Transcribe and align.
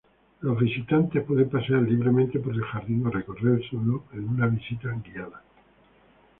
Los 0.39 0.57
visitantes 0.57 1.23
pueden 1.25 1.47
pasear 1.51 1.83
libremente 1.83 2.39
por 2.39 2.55
el 2.55 2.63
jardín 2.63 3.05
o 3.05 3.11
recorrerlo 3.11 4.05
en 4.13 4.29
una 4.29 4.47
visita 4.47 4.89
guiada. 4.89 5.43